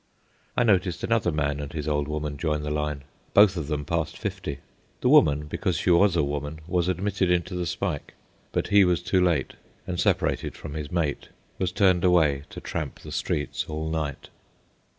[0.57, 3.03] I noticed another man and his old woman join the line,
[3.35, 4.57] both of them past fifty.
[5.01, 8.15] The woman, because she was a woman, was admitted into the spike;
[8.51, 9.53] but he was too late,
[9.85, 11.29] and, separated from his mate,
[11.59, 14.29] was turned away to tramp the streets all night.